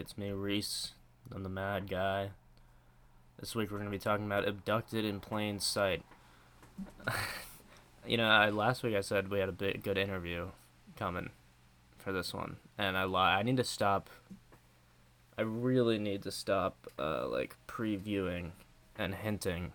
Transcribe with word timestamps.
It's 0.00 0.16
me, 0.16 0.30
Reese. 0.30 0.92
I'm 1.30 1.42
the 1.42 1.50
Mad 1.50 1.86
Guy. 1.90 2.30
This 3.38 3.54
week 3.54 3.70
we're 3.70 3.76
going 3.76 3.90
to 3.90 3.94
be 3.94 3.98
talking 3.98 4.24
about 4.24 4.48
Abducted 4.48 5.04
in 5.04 5.20
Plain 5.20 5.60
Sight. 5.60 6.02
you 8.06 8.16
know, 8.16 8.26
I, 8.26 8.48
last 8.48 8.82
week 8.82 8.96
I 8.96 9.02
said 9.02 9.28
we 9.28 9.40
had 9.40 9.50
a 9.50 9.52
bit 9.52 9.82
good 9.82 9.98
interview 9.98 10.46
coming 10.96 11.28
for 11.98 12.12
this 12.12 12.32
one, 12.32 12.56
and 12.78 12.96
I 12.96 13.04
lie. 13.04 13.34
I 13.34 13.42
need 13.42 13.58
to 13.58 13.64
stop. 13.64 14.08
I 15.36 15.42
really 15.42 15.98
need 15.98 16.22
to 16.22 16.30
stop, 16.30 16.86
uh, 16.98 17.28
like 17.28 17.56
previewing 17.68 18.52
and 18.96 19.14
hinting 19.14 19.74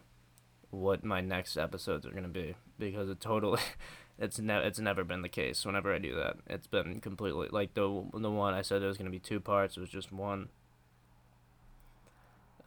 what 0.72 1.05
my 1.05 1.22
next 1.22 1.55
episodes 1.55 2.03
are 2.03 2.12
going 2.12 2.23
to 2.23 2.30
be 2.30 2.55
because 2.80 3.09
it 3.09 3.20
totally 3.20 3.62
it's 4.18 4.40
ne- 4.40 4.66
it's 4.66 4.80
never 4.80 5.04
been 5.04 5.22
the 5.22 5.30
case 5.30 5.66
whenever 5.66 5.94
I 5.94 6.00
do 6.00 6.16
that. 6.16 6.38
It's 6.48 6.68
been 6.68 7.02
completely 7.02 7.50
like 7.52 7.73
the 7.73 8.04
the 8.14 8.32
one 8.32 8.54
I 8.54 8.62
said 8.62 8.82
it 8.82 8.88
was 8.88 8.98
going 8.98 9.12
to 9.12 9.12
be 9.12 9.20
two 9.20 9.40
parts, 9.40 9.78
it 9.78 9.82
was 9.82 9.90
just 9.90 10.12
one. 10.12 10.50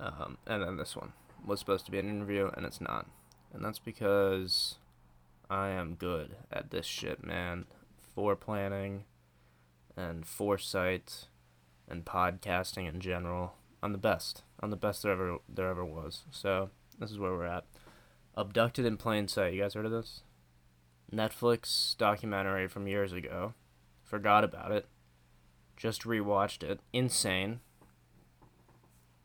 Um, 0.01 0.39
and 0.47 0.63
then 0.63 0.77
this 0.77 0.95
one 0.95 1.13
was 1.45 1.59
supposed 1.59 1.85
to 1.87 1.91
be 1.91 1.99
an 1.99 2.09
interview 2.09 2.51
and 2.55 2.65
it's 2.65 2.81
not. 2.81 3.07
And 3.53 3.65
that's 3.65 3.79
because 3.79 4.77
I 5.51 5.69
am 5.71 5.95
good 5.95 6.37
at 6.53 6.71
this 6.71 6.87
shit, 6.87 7.25
man. 7.25 7.65
For 8.15 8.37
planning 8.37 9.05
and 9.97 10.27
foresight 10.27 11.27
and 11.89 12.05
podcasting 12.05 12.89
in 12.89 13.01
general. 13.01 13.55
I'm 13.83 13.93
the 13.93 13.99
best. 13.99 14.43
I'm 14.61 14.71
the 14.71 14.77
best 14.77 15.03
there 15.03 15.13
ever 15.13 15.39
there 15.49 15.69
ever 15.69 15.85
was. 15.85 16.23
So 16.31 16.71
this 16.99 17.11
is 17.11 17.19
where 17.19 17.33
we're 17.33 17.47
at. 17.47 17.65
Abducted 18.37 18.85
in 18.85 18.97
Plain 18.97 19.29
Sight. 19.29 19.55
You 19.55 19.63
guys 19.63 19.75
heard 19.75 19.87
of 19.87 19.93
this? 19.93 20.23
Netflix 21.13 21.97
documentary 21.97 22.69
from 22.69 22.87
years 22.87 23.13
ago. 23.13 23.55
Forgot 24.05 24.45
about 24.45 24.73
it. 24.73 24.87
Just 25.77 26.03
rewatched 26.03 26.63
it. 26.63 26.81
Insane. 26.93 27.61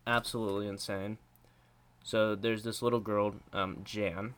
Absolutely 0.05 0.67
insane. 0.67 1.17
So 2.03 2.35
there's 2.35 2.63
this 2.63 2.81
little 2.81 2.99
girl, 2.99 3.35
um, 3.53 3.81
Jan, 3.83 4.35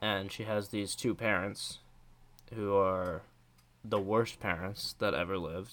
and 0.00 0.32
she 0.32 0.44
has 0.44 0.68
these 0.68 0.94
two 0.94 1.14
parents 1.14 1.80
who 2.54 2.74
are 2.74 3.22
the 3.84 4.00
worst 4.00 4.40
parents 4.40 4.94
that 4.98 5.14
ever 5.14 5.36
lived, 5.36 5.72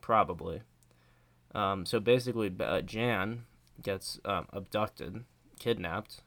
probably. 0.00 0.62
Um, 1.54 1.86
so 1.86 2.00
basically, 2.00 2.52
uh, 2.58 2.80
Jan 2.80 3.44
gets 3.80 4.20
um, 4.24 4.46
abducted, 4.52 5.24
kidnapped, 5.58 6.22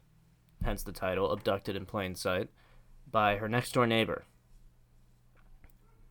hence 0.64 0.82
the 0.84 0.92
title, 0.92 1.32
Abducted 1.32 1.76
in 1.76 1.86
Plain 1.86 2.16
Sight 2.16 2.50
by 3.12 3.38
her 3.38 3.48
next 3.48 3.74
door 3.74 3.88
neighbor, 3.88 4.26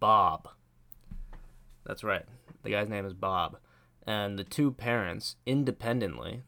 Bob. 0.01 0.49
That's 1.85 2.05
right. 2.05 2.25
The 2.63 2.71
guy's 2.71 2.89
name 2.89 3.07
is 3.07 3.15
Bob. 3.15 3.59
And 4.07 4.39
the 4.39 4.45
two 4.45 4.71
parents 4.71 5.37
independently 5.47 6.43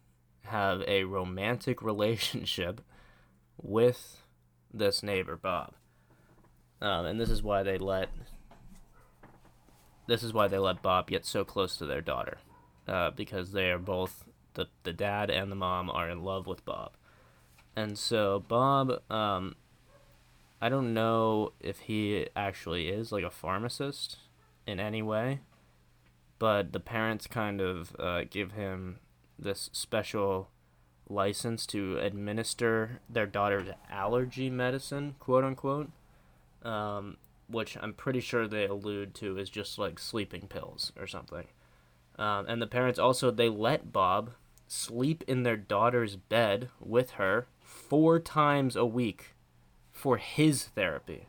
have 0.45 0.83
a 0.87 1.05
romantic 1.05 1.83
relationship 1.83 2.81
with 3.61 4.23
this 4.73 5.03
neighbor, 5.03 5.37
Bob. 5.37 5.75
Um, 6.81 7.05
and 7.07 7.21
this 7.21 7.31
is 7.31 7.43
why 7.43 7.63
they 7.63 7.79
let 7.79 8.09
this 10.07 10.23
is 10.23 10.33
why 10.33 10.49
they 10.49 10.59
let 10.59 10.83
Bob 10.83 11.09
get 11.09 11.25
so 11.25 11.45
close 11.45 11.77
to 11.77 11.87
their 11.87 12.01
daughter, 12.01 12.39
uh, 12.89 13.11
because 13.11 13.53
they 13.53 13.71
are 13.71 13.79
both 13.79 14.25
the 14.55 14.67
the 14.83 14.93
dad 14.93 15.31
and 15.31 15.53
the 15.53 15.57
mom 15.57 15.91
are 15.91 16.09
in 16.09 16.25
love 16.25 16.47
with 16.47 16.65
Bob, 16.65 16.97
and 17.77 17.99
so 17.99 18.43
Bob 18.49 19.03
um, 19.11 19.57
I 20.61 20.69
don't 20.69 20.93
know 20.93 21.53
if 21.61 21.81
he 21.81 22.27
actually 22.37 22.89
is 22.89 23.13
like 23.13 23.25
a 23.25 23.31
pharmacist 23.31 24.19
in 24.67 24.79
any 24.79 25.01
way, 25.01 25.41
but 26.39 26.73
the 26.73 26.81
parents 26.81 27.27
kind 27.27 27.61
of 27.61 27.97
uh, 27.99 28.25
give 28.29 28.53
him 28.53 28.99
this 29.39 29.71
special 29.73 30.51
license 31.09 31.65
to 31.67 31.99
administer 31.99 33.01
their 33.09 33.27
daughter's 33.27 33.69
allergy 33.91 34.51
medicine, 34.51 35.15
quote 35.19 35.45
unquote, 35.45 35.91
um, 36.63 37.17
which 37.49 37.79
I'm 37.81 37.95
pretty 37.95 38.21
sure 38.21 38.47
they 38.47 38.67
allude 38.67 39.15
to 39.17 39.39
as 39.39 39.49
just 39.49 39.79
like 39.79 39.99
sleeping 39.99 40.47
pills 40.47 40.93
or 40.99 41.07
something. 41.07 41.47
Um, 42.19 42.45
and 42.49 42.61
the 42.61 42.67
parents 42.67 42.99
also 42.99 43.31
they 43.31 43.49
let 43.49 43.93
Bob 43.93 44.33
sleep 44.69 45.25
in 45.27 45.43
their 45.43 45.57
daughter's 45.57 46.17
bed 46.17 46.69
with 46.79 47.13
her 47.13 47.47
four 47.61 48.21
times 48.21 48.77
a 48.77 48.85
week 48.85 49.35
for 50.01 50.17
his 50.17 50.65
therapy. 50.65 51.27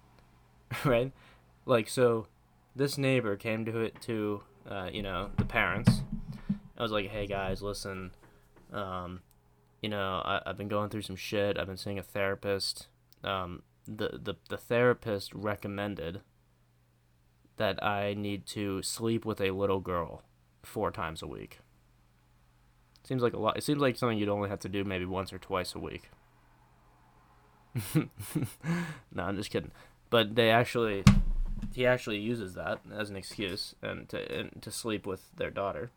right? 0.84 1.12
Like 1.64 1.88
so 1.88 2.26
this 2.74 2.98
neighbor 2.98 3.36
came 3.36 3.64
to 3.64 3.80
it 3.80 4.00
to 4.02 4.42
uh, 4.68 4.90
you 4.92 5.02
know, 5.02 5.30
the 5.36 5.44
parents. 5.44 6.02
I 6.76 6.82
was 6.82 6.90
like, 6.92 7.08
"Hey 7.08 7.26
guys, 7.26 7.62
listen, 7.62 8.10
um, 8.72 9.20
you 9.80 9.88
know, 9.88 10.22
I, 10.24 10.40
I've 10.44 10.58
been 10.58 10.68
going 10.68 10.90
through 10.90 11.02
some 11.02 11.16
shit. 11.16 11.58
I've 11.58 11.66
been 11.66 11.76
seeing 11.76 11.98
a 11.98 12.02
therapist. 12.02 12.88
Um, 13.22 13.62
the, 13.86 14.18
the 14.22 14.34
the 14.48 14.56
therapist 14.56 15.32
recommended 15.32 16.20
that 17.56 17.82
I 17.82 18.14
need 18.14 18.44
to 18.46 18.82
sleep 18.82 19.24
with 19.24 19.40
a 19.40 19.52
little 19.52 19.80
girl 19.80 20.22
four 20.62 20.90
times 20.90 21.22
a 21.22 21.26
week. 21.26 21.60
Seems 23.04 23.22
like 23.22 23.32
a 23.32 23.38
lot. 23.38 23.56
It 23.56 23.62
seems 23.62 23.80
like 23.80 23.96
something 23.96 24.18
you'd 24.18 24.28
only 24.28 24.48
have 24.48 24.60
to 24.60 24.68
do 24.68 24.84
maybe 24.84 25.04
once 25.04 25.32
or 25.32 25.38
twice 25.38 25.74
a 25.74 25.78
week. 25.78 26.10
no, 29.12 29.22
I'm 29.22 29.36
just 29.36 29.50
kidding. 29.50 29.70
But 30.10 30.34
they 30.34 30.50
actually, 30.50 31.04
he 31.74 31.86
actually 31.86 32.18
uses 32.18 32.54
that 32.54 32.80
as 32.92 33.10
an 33.10 33.16
excuse 33.16 33.74
and 33.82 34.08
to 34.08 34.38
and 34.38 34.62
to 34.62 34.70
sleep 34.70 35.06
with 35.06 35.34
their 35.36 35.50
daughter, 35.50 35.90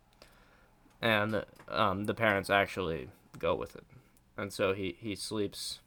and 1.00 1.44
um, 1.68 2.04
the 2.04 2.14
parents 2.14 2.50
actually 2.50 3.08
go 3.38 3.54
with 3.54 3.76
it, 3.76 3.84
and 4.36 4.52
so 4.52 4.72
he 4.72 4.96
he 4.98 5.14
sleeps. 5.14 5.80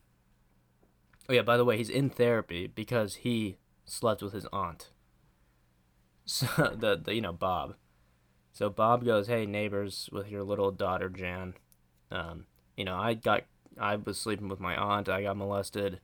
Oh 1.30 1.34
yeah, 1.34 1.42
by 1.42 1.58
the 1.58 1.66
way, 1.66 1.78
he's 1.78 1.90
in 1.90 2.10
therapy 2.10 2.68
because 2.68 3.16
he 3.16 3.58
slept 3.86 4.22
with 4.22 4.34
his 4.34 4.48
aunt. 4.54 4.90
So 6.25 6.46
the, 6.74 6.96
the 6.96 7.16
you 7.16 7.20
know 7.20 7.34
Bob, 7.34 7.75
so 8.54 8.70
Bob 8.70 9.04
goes, 9.04 9.28
"Hey 9.28 9.46
neighbors, 9.46 10.10
with 10.10 10.30
your 10.31 10.42
little 10.42 10.72
daughter 10.72 11.10
Jan, 11.10 11.54
um, 12.12 12.46
you 12.78 12.86
know 12.86 12.96
I 12.96 13.14
got 13.14 13.44
I 13.79 13.95
was 13.95 14.17
sleeping 14.17 14.50
with 14.50 14.59
my 14.59 14.75
aunt. 14.75 15.09
I 15.09 15.23
got 15.23 15.38
molested. 15.38 16.00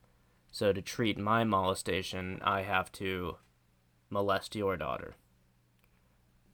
So 0.51 0.73
to 0.73 0.81
treat 0.81 1.17
my 1.17 1.43
molestation, 1.43 2.39
I 2.43 2.63
have 2.63 2.91
to 2.93 3.37
molest 4.09 4.55
your 4.55 4.77
daughter. 4.77 5.15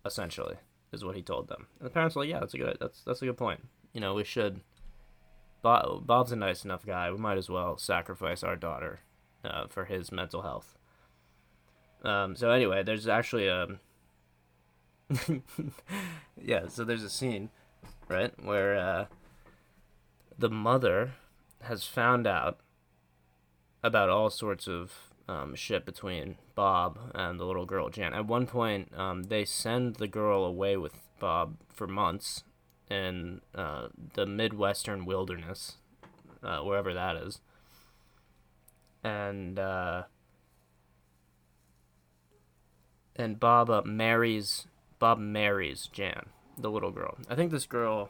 Essentially, 0.05 0.55
is 0.91 1.03
what 1.03 1.15
he 1.15 1.21
told 1.21 1.47
them. 1.47 1.67
And 1.79 1.87
the 1.87 1.89
parents 1.89 2.15
were 2.15 2.21
like, 2.21 2.29
"Yeah, 2.29 2.39
that's 2.39 2.53
a 2.53 2.57
good. 2.57 2.77
That's 2.79 3.01
that's 3.03 3.21
a 3.21 3.25
good 3.25 3.37
point. 3.37 3.61
You 3.93 4.01
know, 4.01 4.13
we 4.13 4.23
should. 4.23 4.61
Bob, 5.61 6.05
Bob's 6.05 6.31
a 6.31 6.35
nice 6.35 6.63
enough 6.63 6.85
guy. 6.85 7.09
We 7.11 7.17
might 7.17 7.37
as 7.37 7.49
well 7.49 7.77
sacrifice 7.77 8.43
our 8.43 8.55
daughter 8.55 8.99
uh, 9.43 9.67
for 9.67 9.85
his 9.85 10.11
mental 10.11 10.43
health." 10.43 10.77
Um, 12.03 12.35
so 12.35 12.51
anyway, 12.51 12.83
there's 12.83 13.07
actually 13.07 13.47
a. 13.47 13.79
yeah, 16.41 16.67
so 16.67 16.83
there's 16.83 17.03
a 17.03 17.09
scene, 17.09 17.49
right, 18.07 18.31
where 18.43 18.77
uh, 18.77 19.05
the 20.37 20.49
mother 20.49 21.13
has 21.61 21.85
found 21.85 22.27
out 22.27 22.59
about 23.83 24.09
all 24.09 24.29
sorts 24.29 24.67
of 24.67 24.91
um, 25.27 25.55
shit 25.55 25.85
between 25.85 26.37
Bob 26.53 26.99
and 27.13 27.39
the 27.39 27.45
little 27.45 27.65
girl 27.65 27.89
Jan. 27.89 28.13
At 28.13 28.27
one 28.27 28.45
point, 28.45 28.91
um, 28.97 29.23
they 29.23 29.45
send 29.45 29.95
the 29.95 30.07
girl 30.07 30.43
away 30.43 30.77
with 30.77 30.93
Bob 31.19 31.57
for 31.73 31.87
months 31.87 32.43
in 32.89 33.41
uh, 33.53 33.87
the 34.13 34.25
Midwestern 34.25 35.05
wilderness, 35.05 35.77
uh, 36.43 36.59
wherever 36.59 36.93
that 36.93 37.15
is. 37.15 37.41
And 39.03 39.59
uh, 39.59 40.03
and 43.15 43.39
Bob 43.39 43.69
uh, 43.69 43.81
marries 43.83 44.67
Bob 44.99 45.19
marries 45.19 45.89
Jan, 45.91 46.27
the 46.57 46.69
little 46.71 46.91
girl. 46.91 47.17
I 47.29 47.35
think 47.35 47.51
this 47.51 47.65
girl 47.65 48.09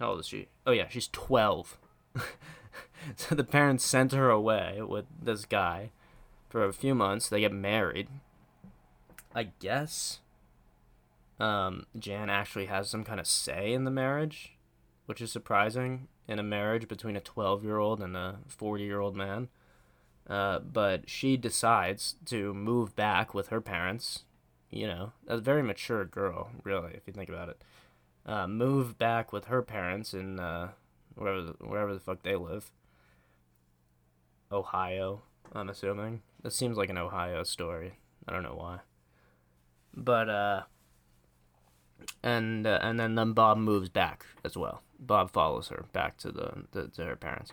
how 0.00 0.10
old 0.10 0.20
is 0.20 0.26
she? 0.26 0.48
Oh 0.66 0.72
yeah, 0.72 0.88
she's 0.88 1.08
twelve. 1.08 1.78
so 3.16 3.34
the 3.34 3.44
parents 3.44 3.84
sent 3.84 4.12
her 4.12 4.30
away 4.30 4.80
with 4.80 5.04
this 5.22 5.44
guy 5.44 5.90
for 6.48 6.64
a 6.64 6.72
few 6.72 6.94
months. 6.94 7.28
They 7.28 7.40
get 7.40 7.52
married. 7.52 8.08
I 9.34 9.44
guess 9.60 10.20
um, 11.38 11.86
Jan 11.96 12.30
actually 12.30 12.66
has 12.66 12.88
some 12.90 13.04
kind 13.04 13.20
of 13.20 13.26
say 13.26 13.72
in 13.72 13.84
the 13.84 13.90
marriage, 13.90 14.56
which 15.06 15.20
is 15.20 15.30
surprising 15.30 16.08
in 16.26 16.38
a 16.38 16.42
marriage 16.42 16.88
between 16.88 17.16
a 17.16 17.20
12 17.20 17.62
year 17.62 17.76
old 17.76 18.00
and 18.00 18.16
a 18.16 18.38
40 18.48 18.82
year 18.82 19.00
old 19.00 19.14
man. 19.14 19.48
Uh, 20.28 20.60
but 20.60 21.10
she 21.10 21.36
decides 21.36 22.16
to 22.24 22.54
move 22.54 22.96
back 22.96 23.34
with 23.34 23.48
her 23.48 23.60
parents. 23.60 24.24
You 24.70 24.86
know, 24.86 25.12
a 25.26 25.38
very 25.38 25.62
mature 25.62 26.04
girl, 26.04 26.50
really, 26.62 26.92
if 26.94 27.02
you 27.06 27.12
think 27.12 27.28
about 27.28 27.48
it 27.48 27.60
uh, 28.26 28.46
move 28.46 28.98
back 28.98 29.32
with 29.32 29.46
her 29.46 29.62
parents 29.62 30.14
in 30.14 30.38
uh, 30.38 30.70
wherever 31.14 31.42
the, 31.42 31.52
wherever 31.60 31.94
the 31.94 32.00
fuck 32.00 32.22
they 32.22 32.36
live. 32.36 32.70
Ohio, 34.52 35.22
I'm 35.52 35.68
assuming. 35.68 36.22
This 36.42 36.56
seems 36.56 36.76
like 36.76 36.90
an 36.90 36.98
Ohio 36.98 37.42
story. 37.44 37.98
I 38.26 38.32
don't 38.32 38.42
know 38.42 38.56
why. 38.56 38.80
But 39.94 40.28
uh, 40.28 40.62
and 42.22 42.66
uh, 42.66 42.78
and 42.82 42.98
then 42.98 43.14
then 43.14 43.32
Bob 43.32 43.58
moves 43.58 43.88
back 43.88 44.26
as 44.44 44.56
well. 44.56 44.82
Bob 44.98 45.30
follows 45.30 45.68
her 45.68 45.86
back 45.92 46.16
to 46.18 46.30
the, 46.30 46.64
the 46.72 46.88
to 46.88 47.04
her 47.04 47.16
parents, 47.16 47.52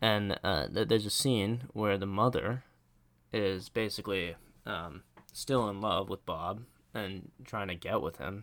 and 0.00 0.38
uh, 0.42 0.66
th- 0.68 0.88
there's 0.88 1.06
a 1.06 1.10
scene 1.10 1.62
where 1.72 1.96
the 1.96 2.06
mother 2.06 2.64
is 3.32 3.68
basically 3.68 4.34
um, 4.66 5.02
still 5.32 5.68
in 5.68 5.80
love 5.80 6.08
with 6.08 6.24
Bob 6.26 6.62
and 6.94 7.30
trying 7.44 7.68
to 7.68 7.74
get 7.74 8.00
with 8.00 8.16
him, 8.16 8.42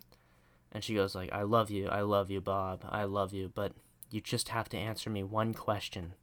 and 0.75 0.83
she 0.83 0.93
goes 0.93 1.15
like, 1.15 1.31
"I 1.31 1.43
love 1.43 1.71
you, 1.71 1.87
I 1.87 2.01
love 2.01 2.29
you, 2.29 2.41
Bob, 2.41 2.81
I 2.89 3.05
love 3.05 3.33
you, 3.33 3.49
but 3.55 3.71
you 4.11 4.19
just 4.19 4.49
have 4.49 4.67
to 4.69 4.77
answer 4.77 5.09
me 5.09 5.23
one 5.23 5.53
question. 5.53 6.15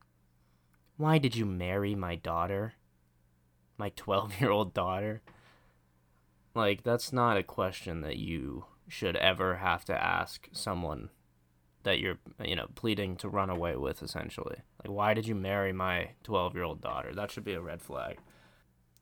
Why 0.99 1.17
did 1.17 1.35
you 1.35 1.47
marry 1.47 1.95
my 1.95 2.17
daughter? 2.17 2.75
My 3.79 3.89
12 3.97 4.43
year 4.43 4.51
old 4.51 4.75
daughter? 4.75 5.23
Like, 6.55 6.83
that's 6.83 7.15
not 7.15 7.39
a 7.39 7.43
question 7.43 8.03
that 8.03 8.19
you 8.19 8.67
should 8.89 9.17
ever 9.17 9.57
have 9.57 9.87
to 9.87 10.05
ask 10.05 10.51
someone 10.53 11.09
that 11.85 11.99
you're, 11.99 12.19
you 12.45 12.55
know, 12.55 12.67
pleading 12.75 13.17
to 13.17 13.31
run 13.31 13.49
away 13.49 13.77
with, 13.77 14.03
essentially. 14.03 14.59
Like, 14.85 14.95
why 14.95 15.15
did 15.15 15.27
you 15.27 15.35
marry 15.35 15.73
my 15.73 16.11
12 16.25 16.55
year 16.55 16.65
old 16.65 16.83
daughter? 16.83 17.15
That 17.15 17.31
should 17.31 17.45
be 17.45 17.55
a 17.55 17.61
red 17.63 17.81
flag. 17.81 18.19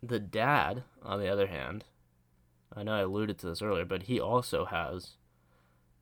The 0.01 0.21
dad, 0.21 0.85
on 1.03 1.19
the 1.19 1.29
other 1.29 1.49
hand, 1.49 1.87
I 2.73 2.85
know 2.85 2.93
I 2.93 3.01
alluded 3.01 3.37
to 3.41 3.49
this 3.49 3.63
earlier, 3.63 3.85
but 3.85 4.05
he 4.05 4.21
also 4.21 4.67
has, 4.67 5.17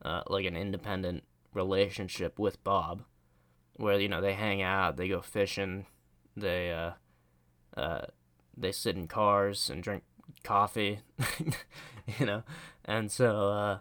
uh, 0.09 0.23
like, 0.29 0.47
an 0.47 0.57
independent 0.57 1.25
relationship 1.55 2.39
with 2.39 2.63
Bob, 2.65 3.03
where, 3.77 4.01
you 4.01 4.09
know, 4.09 4.21
they 4.21 4.35
hang 4.35 4.63
out, 4.63 4.97
they 4.97 5.09
go 5.09 5.21
fishing, 5.21 5.87
they, 6.37 6.73
uh, 6.73 6.93
uh, 7.79 8.07
they 8.57 8.73
sit 8.73 8.97
in 8.97 9.07
cars 9.07 9.71
and 9.71 9.83
drink 9.83 10.03
coffee, 10.43 11.01
you 12.19 12.27
know, 12.27 12.43
and 12.85 13.11
so, 13.11 13.49
uh, 13.51 13.79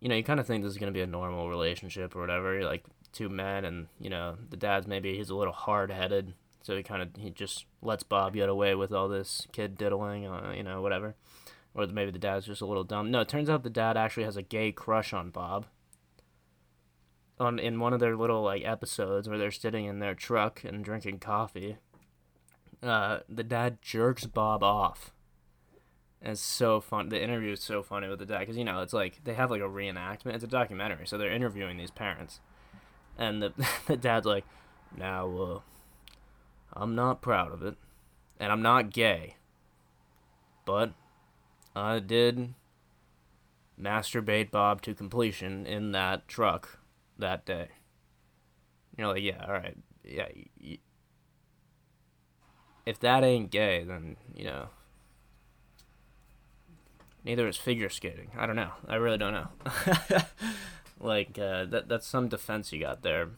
you 0.00 0.08
know, 0.08 0.14
you 0.14 0.22
kind 0.22 0.40
of 0.40 0.46
think 0.46 0.62
this 0.62 0.72
is 0.72 0.78
to 0.78 0.90
be 0.90 1.00
a 1.00 1.06
normal 1.06 1.48
relationship 1.48 2.14
or 2.14 2.20
whatever, 2.20 2.62
like 2.62 2.84
two 3.12 3.28
men, 3.28 3.64
and 3.64 3.88
you 4.00 4.10
know, 4.10 4.36
the 4.50 4.56
dad's 4.56 4.86
maybe 4.86 5.16
he's 5.16 5.30
a 5.30 5.34
little 5.34 5.52
hard 5.52 5.90
headed, 5.90 6.34
so 6.62 6.76
he 6.76 6.82
kind 6.82 7.02
of 7.02 7.08
he 7.18 7.30
just 7.30 7.66
lets 7.82 8.02
Bob 8.02 8.34
get 8.34 8.48
away 8.48 8.74
with 8.74 8.92
all 8.92 9.08
this 9.08 9.46
kid 9.52 9.76
diddling, 9.76 10.26
uh, 10.26 10.52
you 10.56 10.62
know, 10.62 10.80
whatever, 10.80 11.16
or 11.78 11.86
maybe 11.86 12.10
the 12.10 12.18
dad's 12.18 12.46
just 12.46 12.60
a 12.60 12.66
little 12.66 12.84
dumb. 12.84 13.10
No, 13.10 13.20
it 13.20 13.28
turns 13.28 13.48
out 13.48 13.62
the 13.62 13.70
dad 13.70 13.96
actually 13.96 14.24
has 14.24 14.36
a 14.36 14.42
gay 14.42 14.72
crush 14.72 15.12
on 15.12 15.30
Bob. 15.30 15.66
On 17.40 17.58
in 17.58 17.78
one 17.78 17.92
of 17.92 18.00
their 18.00 18.16
little 18.16 18.42
like 18.42 18.64
episodes 18.64 19.28
where 19.28 19.38
they're 19.38 19.50
sitting 19.50 19.84
in 19.84 20.00
their 20.00 20.14
truck 20.14 20.64
and 20.64 20.84
drinking 20.84 21.20
coffee, 21.20 21.76
uh, 22.82 23.20
the 23.28 23.44
dad 23.44 23.78
jerks 23.80 24.26
Bob 24.26 24.62
off 24.62 25.12
and 26.20 26.32
it's 26.32 26.40
so 26.40 26.80
fun. 26.80 27.08
The 27.08 27.22
interview 27.22 27.52
is 27.52 27.62
so 27.62 27.82
funny 27.82 28.08
with 28.08 28.18
the 28.18 28.26
dad 28.26 28.40
because 28.40 28.56
you 28.56 28.64
know 28.64 28.80
it's 28.82 28.92
like 28.92 29.22
they 29.24 29.34
have 29.34 29.50
like 29.50 29.60
a 29.60 29.64
reenactment. 29.64 30.34
It's 30.34 30.44
a 30.44 30.48
documentary, 30.48 31.06
so 31.06 31.16
they're 31.16 31.32
interviewing 31.32 31.76
these 31.76 31.90
parents, 31.90 32.40
and 33.16 33.42
the 33.42 33.52
the 33.86 33.96
dad's 33.96 34.26
like, 34.26 34.44
"Now, 34.96 35.36
uh, 35.36 35.60
I'm 36.72 36.94
not 36.94 37.22
proud 37.22 37.52
of 37.52 37.62
it, 37.62 37.76
and 38.40 38.50
I'm 38.50 38.62
not 38.62 38.90
gay, 38.90 39.36
but 40.64 40.92
I 41.80 41.98
did 42.00 42.54
masturbate 43.80 44.50
Bob 44.50 44.82
to 44.82 44.94
completion 44.94 45.66
in 45.66 45.92
that 45.92 46.28
truck 46.28 46.78
that 47.18 47.44
day." 47.44 47.68
You're 48.96 49.08
like, 49.08 49.22
"Yeah, 49.22 49.44
all 49.46 49.52
right, 49.52 49.76
yeah." 50.04 50.28
if 52.86 52.98
that 53.00 53.22
ain't 53.22 53.50
gay, 53.50 53.84
then 53.84 54.16
you 54.34 54.44
know 54.44 54.68
Neither 57.28 57.46
is 57.46 57.58
figure 57.58 57.90
skating. 57.90 58.30
I 58.38 58.46
don't 58.46 58.56
know. 58.56 58.70
I 58.86 58.94
really 58.94 59.18
don't 59.18 59.34
know. 59.34 59.48
like 61.00 61.38
uh, 61.38 61.66
that 61.66 61.84
that's 61.86 62.06
some 62.06 62.28
defense 62.28 62.72
you 62.72 62.80
got 62.80 63.02
there, 63.02 63.28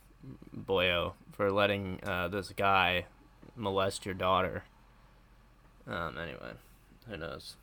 boyo, 0.57 1.15
for 1.33 1.51
letting 1.51 1.99
uh, 2.05 2.29
this 2.29 2.51
guy 2.51 3.07
molest 3.57 4.05
your 4.05 4.15
daughter. 4.15 4.63
Um. 5.89 6.17
Anyway, 6.19 6.53
who 7.09 7.17
knows? 7.17 7.57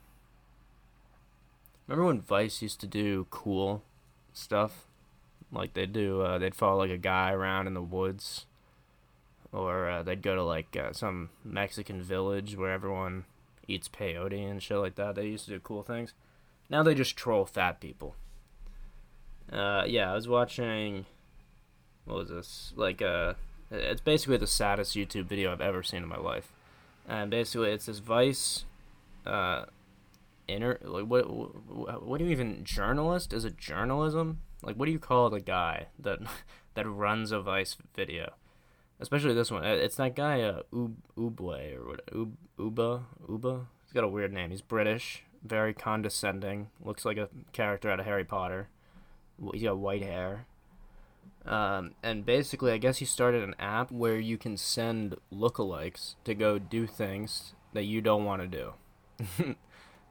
Remember 1.88 2.06
when 2.08 2.22
Vice 2.22 2.62
used 2.62 2.80
to 2.82 2.88
do 2.88 3.28
cool 3.30 3.84
stuff? 4.34 4.86
Like 5.52 5.74
they'd 5.74 5.94
do, 5.94 6.22
uh, 6.22 6.38
they'd 6.38 6.56
follow 6.56 6.80
like 6.80 6.92
a 6.92 6.98
guy 6.98 7.32
around 7.32 7.68
in 7.68 7.74
the 7.74 7.82
woods, 7.82 8.46
or 9.54 9.90
uh, 9.90 10.04
they'd 10.04 10.22
go 10.22 10.36
to 10.36 10.44
like 10.44 10.76
uh, 10.76 10.92
some 10.92 11.30
Mexican 11.44 12.04
village 12.04 12.58
where 12.58 12.72
everyone 12.72 13.24
eats 13.68 13.88
peyote 13.88 14.50
and 14.50 14.62
shit 14.62 14.78
like 14.78 14.96
that. 14.96 15.16
They 15.16 15.28
used 15.28 15.46
to 15.46 15.52
do 15.52 15.60
cool 15.60 15.84
things. 15.84 16.14
Now 16.70 16.84
they 16.84 16.94
just 16.94 17.16
troll 17.16 17.46
fat 17.46 17.80
people. 17.80 18.16
Uh, 19.52 19.84
yeah, 19.88 20.12
I 20.12 20.16
was 20.16 20.28
watching. 20.28 21.06
What 22.06 22.18
was 22.18 22.30
this? 22.30 22.74
Like, 22.76 23.02
uh, 23.02 23.34
it's 23.72 24.02
basically 24.02 24.38
the 24.38 24.48
saddest 24.48 24.96
YouTube 24.96 25.26
video 25.26 25.52
I've 25.52 25.62
ever 25.62 25.84
seen 25.84 26.04
in 26.04 26.10
my 26.10 26.18
life. 26.18 26.52
And 27.08 27.32
basically, 27.32 27.72
it's 27.72 27.86
this 27.86 28.00
Vice, 28.00 28.66
uh, 29.26 29.66
inner 30.48 30.80
like 30.82 31.06
what 31.06 31.24
what 32.04 32.18
do 32.18 32.26
you 32.26 32.32
even 32.32 32.64
journalist? 32.64 33.34
Is 33.34 33.46
it 33.46 33.58
journalism? 33.58 34.42
Like, 34.64 34.76
what 34.76 34.86
do 34.86 34.92
you 34.92 35.00
call 35.00 35.30
the 35.30 35.40
guy 35.40 35.88
that 36.00 36.20
that 36.74 36.88
runs 36.88 37.32
a 37.32 37.40
Vice 37.42 37.78
video? 37.96 38.34
Especially 39.00 39.34
this 39.34 39.52
one. 39.52 39.64
It's 39.64 39.98
that 39.98 40.16
guy, 40.16 40.42
uh, 40.42 40.64
Ub- 40.74 40.96
Ubwe 41.16 41.78
or 41.78 41.88
what? 41.88 42.02
Ub- 42.12 42.38
Uba 42.58 43.04
Uba. 43.30 43.68
He's 43.84 43.94
got 43.94 44.04
a 44.04 44.08
weird 44.08 44.34
name. 44.34 44.50
He's 44.50 44.62
British 44.62 45.24
very 45.44 45.74
condescending. 45.74 46.68
Looks 46.84 47.06
like 47.06 47.18
a 47.18 47.30
character 47.54 47.90
out 47.90 48.00
of 48.00 48.06
Harry 48.06 48.26
Potter. 48.26 48.70
He's 49.54 49.64
got 49.64 49.78
white 49.78 50.04
hair. 50.04 50.46
Um, 51.46 51.92
and 52.04 52.26
basically, 52.26 52.72
I 52.72 52.78
guess 52.78 52.98
he 52.98 53.06
started 53.06 53.44
an 53.44 53.56
app 53.60 53.92
where 53.92 54.20
you 54.20 54.38
can 54.38 54.58
send 54.58 55.16
lookalikes 55.32 56.16
to 56.26 56.36
go 56.36 56.60
do 56.60 56.86
things 56.86 57.54
that 57.74 57.86
you 57.86 58.02
don't 58.02 58.26
want 58.26 58.42
to 58.42 58.48
do. 58.48 59.56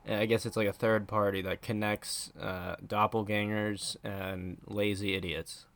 I 0.09 0.27
guess 0.27 0.47
it's 0.47 0.57
like 0.57 0.69
a 0.69 0.73
third 0.73 1.09
party 1.09 1.43
that 1.43 1.63
connects 1.63 2.33
uh, 2.41 2.77
doppelgangers 2.87 3.97
and 4.05 4.59
lazy 4.67 5.15
idiots. 5.15 5.67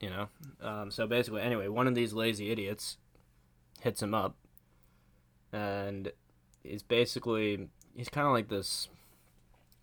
You 0.00 0.10
know? 0.10 0.28
Um, 0.60 0.90
so 0.90 1.06
basically, 1.06 1.42
anyway, 1.42 1.68
one 1.68 1.86
of 1.86 1.94
these 1.94 2.12
lazy 2.12 2.50
idiots 2.50 2.98
hits 3.80 4.02
him 4.02 4.14
up 4.14 4.36
and 5.52 6.12
is 6.62 6.82
basically 6.82 7.68
he's 7.96 8.08
kind 8.08 8.26
of 8.26 8.32
like 8.32 8.48
this. 8.48 8.88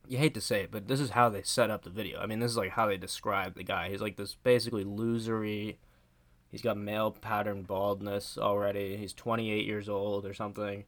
You 0.07 0.17
hate 0.17 0.33
to 0.33 0.41
say 0.41 0.63
it, 0.63 0.71
but 0.71 0.87
this 0.87 0.99
is 0.99 1.11
how 1.11 1.29
they 1.29 1.43
set 1.43 1.69
up 1.69 1.83
the 1.83 1.89
video. 1.89 2.19
I 2.19 2.25
mean, 2.25 2.39
this 2.39 2.51
is 2.51 2.57
like 2.57 2.71
how 2.71 2.87
they 2.87 2.97
describe 2.97 3.55
the 3.55 3.63
guy. 3.63 3.89
He's 3.89 4.01
like 4.01 4.17
this 4.17 4.35
basically 4.35 4.83
losery. 4.83 5.77
He's 6.49 6.61
got 6.61 6.77
male 6.77 7.11
pattern 7.11 7.63
baldness 7.63 8.37
already. 8.37 8.97
He's 8.97 9.13
28 9.13 9.65
years 9.65 9.87
old 9.87 10.25
or 10.25 10.33
something. 10.33 10.83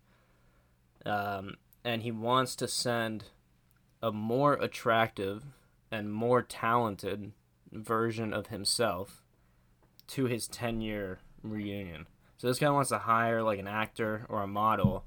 Um, 1.06 1.56
and 1.84 2.04
he 2.04 2.12
wants 2.12 2.56
to 2.56 2.68
send 2.68 3.26
a 4.02 4.12
more 4.12 4.54
attractive 4.54 5.44
and 5.92 6.14
more 6.14 6.42
talented 6.42 7.32
version 7.72 8.34
of 8.34 8.48
himself 8.48 9.24
to 10.08 10.26
his 10.26 10.48
10 10.48 10.82
year 10.82 11.20
reunion. 11.42 12.08
So 12.38 12.48
this 12.48 12.60
guy 12.60 12.70
wants 12.70 12.90
to 12.90 13.00
hire 13.00 13.42
like 13.42 13.60
an 13.60 13.68
actor 13.68 14.26
or 14.30 14.42
a 14.42 14.48
model 14.48 15.06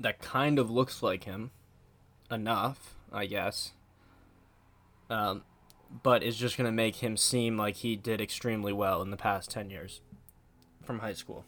that 0.00 0.20
kind 0.20 0.58
of 0.58 0.70
looks 0.70 1.02
like 1.02 1.24
him 1.24 1.50
enough, 2.30 2.94
I 3.12 3.26
guess. 3.26 3.72
Um, 5.10 5.42
but 6.02 6.22
is 6.22 6.36
just 6.36 6.56
going 6.56 6.66
to 6.66 6.72
make 6.72 6.96
him 6.96 7.16
seem 7.16 7.56
like 7.56 7.76
he 7.76 7.96
did 7.96 8.20
extremely 8.20 8.72
well 8.72 9.00
in 9.02 9.10
the 9.10 9.16
past 9.16 9.50
10 9.50 9.70
years 9.70 10.00
from 10.82 10.98
high 10.98 11.14
school. 11.14 11.44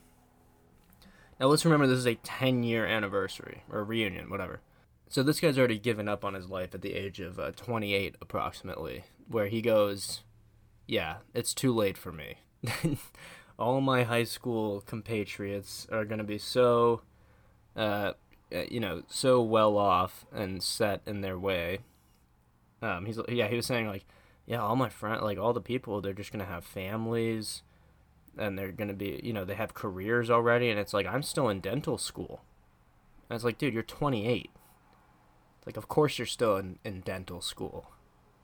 Now 1.41 1.47
let's 1.47 1.65
remember 1.65 1.87
this 1.87 1.99
is 1.99 2.07
a 2.07 2.17
10 2.17 2.63
year 2.63 2.87
anniversary 2.87 3.65
or 3.73 3.83
reunion, 3.83 4.31
whatever. 4.31 4.61
So 5.09 5.23
this 5.23 5.41
guy's 5.41 5.59
already 5.59 5.79
given 5.79 6.09
up 6.09 6.25
on 6.25 6.35
his 6.35 6.49
life 6.49 6.75
at 6.75 6.83
the 6.83 6.95
age 6.95 7.19
of 7.19 7.41
uh, 7.41 7.51
28 7.53 8.15
approximately, 8.21 9.05
where 9.27 9.47
he 9.47 9.61
goes, 9.61 10.23
"Yeah, 10.87 11.17
it's 11.35 11.53
too 11.53 11.75
late 11.75 11.99
for 11.99 12.13
me. 12.13 12.37
All 13.59 13.81
my 13.81 14.05
high 14.05 14.25
school 14.25 14.83
compatriots 14.83 15.89
are 15.91 16.05
going 16.05 16.19
to 16.19 16.25
be 16.25 16.39
so 16.39 17.03
uh, 17.75 18.13
uh, 18.53 18.65
you 18.69 18.81
know, 18.81 19.03
so 19.09 19.41
well 19.41 19.77
off 19.77 20.27
and 20.33 20.63
set 20.63 21.03
in 21.07 21.21
their 21.21 21.39
way. 21.39 21.79
Um, 22.83 23.07
he's 23.07 23.19
yeah, 23.29 23.49
he 23.49 23.57
was 23.57 23.67
saying 23.67 23.87
like, 23.87 24.07
yeah, 24.47 24.61
all 24.61 24.75
my 24.77 24.89
friend, 24.89 25.23
like 25.23 25.39
all 25.39 25.53
the 25.53 25.61
people, 25.61 26.01
they're 26.01 26.13
just 26.13 26.33
gonna 26.33 26.45
have 26.45 26.65
families, 26.65 27.63
and 28.39 28.59
they're 28.59 28.73
gonna 28.73 28.95
be, 28.95 29.21
you 29.23 29.33
know, 29.33 29.45
they 29.45 29.55
have 29.55 29.75
careers 29.75 30.31
already, 30.31 30.71
and 30.71 30.79
it's 30.79 30.95
like 30.95 31.07
I'm 31.07 31.23
still 31.23 31.49
in 31.49 31.61
dental 31.61 31.99
school. 31.99 32.43
And 33.29 33.37
it's 33.37 33.45
like, 33.45 33.59
dude, 33.59 33.75
you're 33.75 33.83
28. 33.83 34.51
like, 35.67 35.77
of 35.77 35.89
course 35.89 36.19
you're 36.19 36.27
still 36.27 36.57
in, 36.57 36.79
in 36.85 37.01
dental 37.01 37.41
school. 37.41 37.91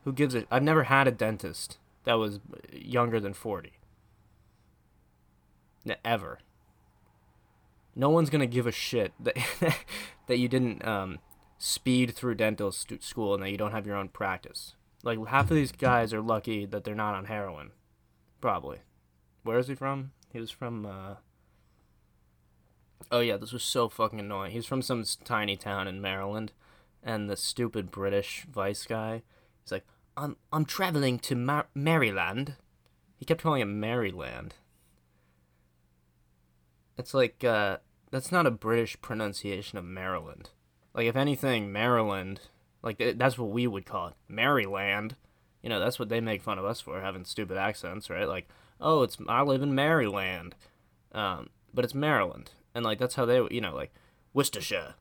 Who 0.05 0.13
gives 0.13 0.35
it? 0.35 0.47
I've 0.51 0.63
never 0.63 0.85
had 0.85 1.09
a 1.09 1.13
dentist 1.13 1.79
that 2.05 2.15
was 2.15 2.39
younger 2.73 3.19
than 3.19 3.35
40. 3.35 3.73
Ever 6.05 6.41
no 7.97 8.11
one's 8.11 8.31
gonna 8.31 8.47
give 8.47 8.67
a 8.67 8.73
shit 8.73 9.13
that 9.21 9.37
that 10.27 10.37
you 10.37 10.47
didn't 10.47 10.87
um, 10.87 11.19
speed 11.59 12.15
through 12.15 12.35
dental 12.35 12.71
st- 12.71 13.03
school 13.03 13.35
and 13.35 13.43
that 13.43 13.51
you 13.51 13.57
don't 13.57 13.73
have 13.73 13.87
your 13.87 13.97
own 13.97 14.09
practice. 14.09 14.75
Like 15.03 15.25
half 15.27 15.51
of 15.51 15.57
these 15.57 15.73
guys 15.73 16.13
are 16.13 16.21
lucky 16.21 16.67
that 16.67 16.85
they're 16.85 16.95
not 16.95 17.15
on 17.15 17.25
heroin, 17.25 17.71
probably. 18.41 18.79
Where 19.47 19.59
is 19.59 19.69
he 19.69 19.75
from? 19.75 20.13
He 20.33 20.41
was 20.41 20.51
from. 20.51 20.85
Uh... 20.85 21.15
Oh 23.11 23.21
yeah, 23.21 23.37
this 23.37 23.53
was 23.53 23.63
so 23.63 23.89
fucking 23.89 24.21
annoying. 24.21 24.53
He's 24.53 24.67
from 24.67 24.83
some 24.83 25.05
tiny 25.25 25.57
town 25.57 25.87
in 25.87 26.01
Maryland, 26.01 26.53
and 27.03 27.31
the 27.31 27.37
stupid 27.37 27.91
British 27.91 28.45
vice 28.53 28.85
guy. 28.85 29.23
He's 29.63 29.73
like, 29.73 29.87
"I'm 30.17 30.37
I'm 30.53 30.65
traveling 30.65 31.19
to 31.21 31.37
Mar- 31.37 31.69
Maryland." 31.75 32.57
He 33.17 33.25
kept 33.25 33.43
calling 33.43 33.63
it 33.63 33.67
Maryland. 33.67 34.57
It's 36.99 37.15
like 37.15 37.45
uh, 37.45 37.79
that's 38.11 38.33
not 38.33 38.47
a 38.47 38.51
British 38.51 39.01
pronunciation 39.01 39.79
of 39.79 39.85
Maryland. 39.85 40.51
Like 40.93 41.07
if 41.07 41.17
anything, 41.17 41.73
Maryland, 41.73 42.41
like 42.83 43.01
that's 43.17 43.39
what 43.39 43.51
we 43.51 43.67
would 43.67 43.87
call 43.87 44.09
it, 44.09 44.15
Maryland. 44.29 45.17
You 45.63 45.69
know, 45.69 45.81
that's 45.81 45.99
what 45.99 46.09
they 46.09 46.21
make 46.21 46.43
fun 46.43 46.59
of 46.59 46.65
us 46.65 46.81
for 46.81 47.01
having 47.01 47.25
stupid 47.25 47.57
accents, 47.57 48.09
right? 48.09 48.29
Like, 48.29 48.49
oh, 48.81 49.03
it's 49.03 49.17
I 49.29 49.43
live 49.43 49.63
in 49.63 49.75
Maryland, 49.75 50.55
um, 51.13 51.51
but 51.73 51.85
it's 51.85 51.95
Maryland, 51.95 52.53
and 52.75 52.85
like 52.85 52.99
that's 52.99 53.15
how 53.15 53.25
they, 53.25 53.41
you 53.51 53.61
know, 53.61 53.75
like 53.75 53.93
Worcestershire, 54.33 54.95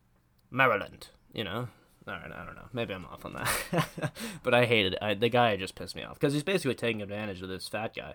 Maryland. 0.49 1.09
You 1.33 1.43
know, 1.43 1.67
all 2.07 2.13
right, 2.13 2.31
I 2.31 2.45
don't 2.45 2.55
know. 2.55 2.69
Maybe 2.71 2.93
I'm 2.93 3.05
off 3.05 3.25
on 3.25 3.33
that, 3.33 4.11
but 4.43 4.53
I 4.53 4.65
hated 4.65 4.93
it. 4.93 4.99
I, 5.01 5.13
the 5.13 5.29
guy 5.29 5.55
just 5.57 5.75
pissed 5.75 5.95
me 5.95 6.03
off 6.03 6.19
because 6.19 6.33
he's 6.33 6.43
basically 6.43 6.75
taking 6.75 7.01
advantage 7.01 7.41
of 7.41 7.49
this 7.49 7.67
fat 7.67 7.95
guy, 7.95 8.13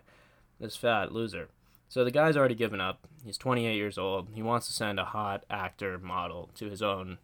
this 0.59 0.77
fat 0.77 1.13
loser. 1.13 1.49
So 1.89 2.05
the 2.05 2.13
guy's 2.13 2.37
already 2.37 2.55
given 2.55 2.81
up. 2.81 3.09
He's 3.25 3.37
28 3.37 3.75
years 3.75 3.99
old. 3.99 4.29
He 4.33 4.43
wants 4.43 4.69
to 4.69 4.73
send 4.73 5.01
a 5.01 5.07
hot 5.07 5.45
actor 5.51 5.99
model 5.99 6.51
to 6.55 6.71
his 6.71 6.83
own 6.83 7.19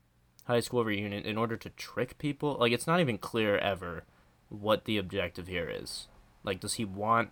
high 0.47 0.59
school 0.59 0.85
reunion 0.85 1.25
in 1.25 1.39
order 1.39 1.57
to 1.57 1.71
trick 1.71 2.19
people. 2.19 2.57
Like 2.59 2.73
it's 2.73 2.87
not 2.87 2.99
even 2.99 3.17
clear 3.17 3.57
ever 3.59 4.03
what 4.49 4.85
the 4.85 4.99
objective 4.99 5.47
here 5.47 5.71
is. 5.71 6.09
Like 6.43 6.59
does 6.59 6.75
he 6.75 6.85
want 6.85 7.31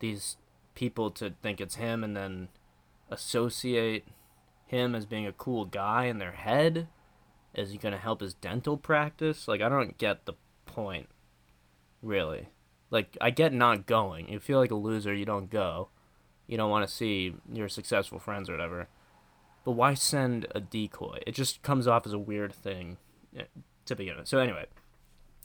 these 0.00 0.36
people 0.74 1.10
to 1.12 1.34
think 1.42 1.60
it's 1.60 1.76
him 1.76 2.02
and 2.02 2.16
then 2.16 2.48
associate 3.10 4.04
him 4.66 4.94
as 4.94 5.06
being 5.06 5.26
a 5.26 5.32
cool 5.32 5.64
guy 5.64 6.06
in 6.06 6.18
their 6.18 6.32
head? 6.32 6.88
Is 7.54 7.70
he 7.70 7.78
going 7.78 7.92
to 7.92 7.98
help 7.98 8.20
his 8.20 8.34
dental 8.34 8.76
practice? 8.76 9.48
Like 9.48 9.60
I 9.60 9.68
don't 9.68 9.98
get 9.98 10.26
the 10.26 10.34
point 10.66 11.08
really. 12.02 12.48
Like 12.90 13.16
I 13.20 13.30
get 13.30 13.52
not 13.52 13.86
going. 13.86 14.28
You 14.28 14.40
feel 14.40 14.58
like 14.58 14.70
a 14.70 14.76
loser, 14.76 15.14
you 15.14 15.24
don't 15.24 15.50
go 15.50 15.90
you 16.50 16.56
don't 16.56 16.70
want 16.70 16.86
to 16.86 16.92
see 16.92 17.32
your 17.52 17.68
successful 17.68 18.18
friends 18.18 18.50
or 18.50 18.52
whatever. 18.54 18.88
But 19.64 19.72
why 19.72 19.94
send 19.94 20.46
a 20.52 20.60
decoy? 20.60 21.20
It 21.24 21.36
just 21.36 21.62
comes 21.62 21.86
off 21.86 22.06
as 22.06 22.12
a 22.12 22.18
weird 22.18 22.52
thing 22.52 22.96
eh, 23.38 23.44
to 23.86 23.94
begin 23.94 24.16
with. 24.16 24.26
So 24.26 24.38
anyway, 24.38 24.66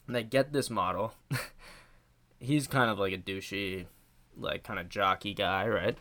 they 0.07 0.23
get 0.23 0.51
this 0.51 0.71
model. 0.71 1.13
he's 2.39 2.65
kind 2.65 2.89
of 2.89 2.97
like 2.97 3.13
a 3.13 3.19
douchey, 3.19 3.85
like 4.37 4.63
kind 4.63 4.79
of 4.79 4.89
jockey 4.89 5.33
guy, 5.33 5.67
right? 5.67 5.97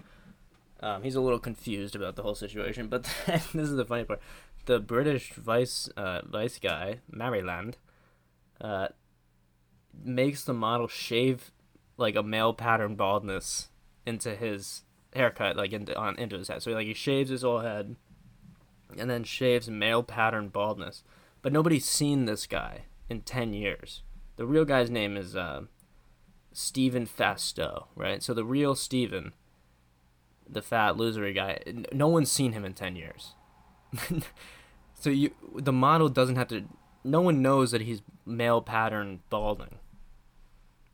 Um, 0.80 1.02
he's 1.02 1.14
a 1.14 1.20
little 1.20 1.38
confused 1.38 1.96
about 1.96 2.16
the 2.16 2.22
whole 2.22 2.34
situation, 2.34 2.88
but 2.88 3.04
then, 3.26 3.40
this 3.54 3.68
is 3.68 3.76
the 3.76 3.84
funny 3.84 4.04
part. 4.04 4.20
The 4.66 4.80
British 4.80 5.32
vice 5.32 5.88
uh, 5.96 6.22
vice 6.24 6.58
guy, 6.58 7.00
Maryland, 7.10 7.76
uh, 8.60 8.88
makes 10.02 10.44
the 10.44 10.54
model 10.54 10.88
shave 10.88 11.52
like 11.96 12.16
a 12.16 12.22
male 12.22 12.52
pattern 12.52 12.96
baldness 12.96 13.68
into 14.06 14.34
his 14.34 14.82
haircut 15.14 15.56
like 15.56 15.72
into 15.72 15.96
on 15.96 16.18
into 16.18 16.36
his 16.36 16.48
head. 16.48 16.62
So 16.62 16.72
like 16.72 16.86
he 16.86 16.94
shaves 16.94 17.30
his 17.30 17.42
whole 17.42 17.60
head, 17.60 17.96
and 18.98 19.08
then 19.08 19.24
shaves 19.24 19.68
male 19.68 20.02
pattern 20.02 20.48
baldness. 20.48 21.02
But 21.42 21.52
nobody's 21.52 21.84
seen 21.84 22.24
this 22.24 22.46
guy 22.46 22.82
in 23.08 23.22
ten 23.22 23.52
years. 23.52 24.02
The 24.36 24.46
real 24.46 24.64
guy's 24.64 24.90
name 24.90 25.16
is 25.16 25.36
uh, 25.36 25.62
Stephen 26.54 27.04
Fastow, 27.04 27.88
right? 27.96 28.22
So 28.22 28.32
the 28.32 28.44
real 28.44 28.74
Stephen, 28.74 29.32
the 30.48 30.62
fat 30.62 30.96
losery 30.96 31.34
guy, 31.34 31.60
no 31.92 32.08
one's 32.08 32.30
seen 32.30 32.52
him 32.52 32.64
in 32.64 32.72
ten 32.72 32.96
years. 32.96 33.34
so 34.94 35.10
you 35.10 35.32
the 35.56 35.72
model 35.72 36.08
doesn't 36.08 36.36
have 36.36 36.48
to. 36.48 36.64
No 37.02 37.20
one 37.20 37.42
knows 37.42 37.72
that 37.72 37.82
he's 37.82 38.02
male 38.24 38.62
pattern 38.62 39.20
balding. 39.28 39.78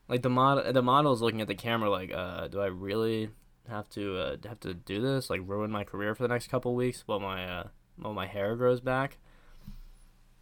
Like 0.08 0.22
the 0.22 0.30
model, 0.30 0.72
the 0.72 0.82
model 0.82 1.12
is 1.12 1.20
looking 1.22 1.40
at 1.40 1.46
the 1.46 1.54
camera 1.54 1.88
like, 1.88 2.12
uh, 2.12 2.48
do 2.48 2.60
I 2.60 2.66
really 2.66 3.30
have 3.68 3.88
to 3.90 4.16
uh, 4.16 4.36
have 4.48 4.60
to 4.60 4.74
do 4.74 5.00
this, 5.00 5.30
like 5.30 5.42
ruin 5.44 5.70
my 5.70 5.84
career 5.84 6.14
for 6.14 6.22
the 6.22 6.28
next 6.28 6.48
couple 6.48 6.74
weeks 6.74 7.04
while 7.06 7.20
my 7.20 7.44
uh, 7.44 7.64
while 7.96 8.14
my 8.14 8.26
hair 8.26 8.56
grows 8.56 8.80
back. 8.80 9.18